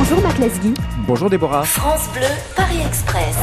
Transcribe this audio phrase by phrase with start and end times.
[0.00, 0.72] Bonjour Mac Lesguy.
[1.06, 1.62] Bonjour Déborah.
[1.62, 3.36] France Bleu, Paris Express.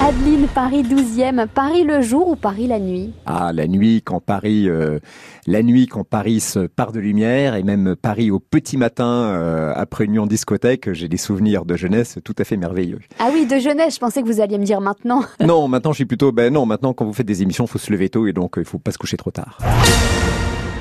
[0.00, 3.12] Adeline, Paris 12e, Paris le jour ou Paris la nuit?
[3.26, 5.00] Ah, la nuit quand Paris, euh,
[5.48, 9.72] la nuit quand Paris se part de lumière et même Paris au petit matin euh,
[9.74, 13.00] après une nuit en discothèque, j'ai des souvenirs de jeunesse tout à fait merveilleux.
[13.18, 15.24] Ah oui, de jeunesse, je pensais que vous alliez me dire maintenant.
[15.40, 17.90] non, maintenant je suis plutôt, ben non, maintenant quand vous faites des émissions, faut se
[17.90, 19.58] lever tôt et donc euh, il faut pas se coucher trop tard.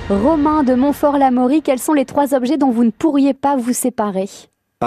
[0.07, 4.29] Romain de Montfort-l'Amaury, quels sont les trois objets dont vous ne pourriez pas vous séparer?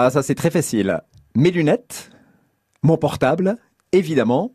[0.01, 1.01] Ah, ça c'est très facile.
[1.35, 2.09] Mes lunettes,
[2.83, 3.57] mon portable,
[3.91, 4.53] évidemment,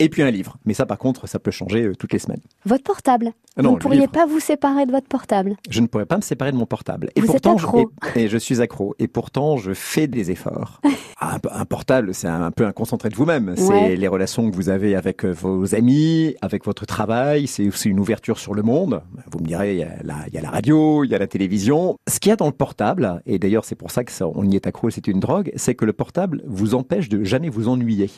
[0.00, 0.56] et puis un livre.
[0.64, 2.40] Mais ça, par contre, ça peut changer euh, toutes les semaines.
[2.64, 4.10] Votre portable Ah non, Vous ne pourriez livre.
[4.12, 7.10] pas vous séparer de votre portable Je ne pourrais pas me séparer de mon portable.
[7.14, 7.92] Et Vous êtes pourtant, je, accro.
[8.16, 8.94] et, et je suis accro.
[8.98, 10.80] Et pourtant, je fais des efforts.
[11.20, 13.54] un, un portable, c'est un, peu un concentré de vous-même.
[13.56, 13.94] C'est Ouais.
[13.96, 17.46] les relations que vous avez avec euh, vos amis, avec votre travail.
[17.46, 19.02] C'est aussi une ouverture sur le monde.
[19.30, 21.18] Vous me direz, il y, a la, il y a la radio, il y a
[21.18, 21.96] la télévision.
[22.08, 24.44] Ce qu'il y a dans le portable, et d'ailleurs c'est pour ça que ça, on
[24.48, 27.68] y est accro, c'est une drogue, c'est que le portable vous empêche de jamais vous
[27.68, 28.10] ennuyer.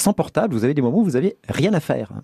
[0.00, 2.14] Sans portable, vous avez des moments où vous avez rien à faire.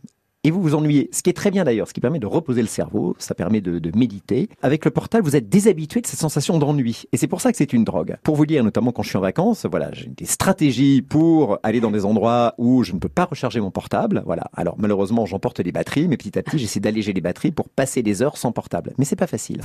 [0.45, 1.11] Et vous vous ennuyez.
[1.13, 3.61] Ce qui est très bien d'ailleurs, ce qui permet de reposer le cerveau, ça permet
[3.61, 4.49] de, méditer.
[4.63, 7.03] Avec le portable, vous êtes déshabitué de cette sensation d'ennui.
[7.13, 8.17] Et c'est pour ça que c'est une drogue.
[8.23, 11.81] Pour vous dire, notamment quand je suis en vacances, voilà, j'ai des stratégies pour aller
[11.81, 14.23] dans des endroits où je ne peux pas recharger mon portable.
[14.25, 14.45] Voilà.
[14.55, 18.03] Alors malheureusement, j'emporte les batteries, mais petit à petit, j'essaie d'alléger les batteries pour passer
[18.03, 18.95] des heures sans portable.
[18.97, 19.61] Mais c'est pas facile.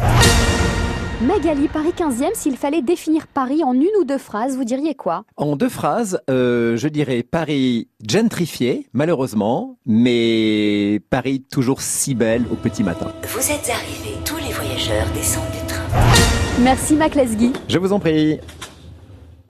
[1.22, 5.24] Magali, Paris 15e, s'il fallait définir Paris en une ou deux phrases, vous diriez quoi?
[5.38, 12.56] En deux phrases, euh, je dirais Paris gentrifié, malheureusement, mais Paris toujours si belle au
[12.56, 13.12] petit matin.
[13.28, 15.84] Vous êtes arrivés, tous les voyageurs descendent du train.
[16.64, 17.54] Merci Mac Lesguy.
[17.68, 18.40] Je vous en prie.